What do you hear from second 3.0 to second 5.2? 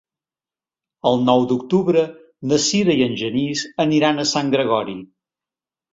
i en Genís aniran a Sant Gregori.